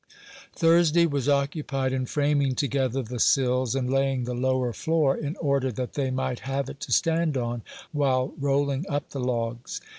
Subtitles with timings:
[0.55, 5.71] Thursday was occupied in framing together the sills, and laying the lower floor, in order
[5.71, 9.79] that they might have it to stand on while rolling up the logs.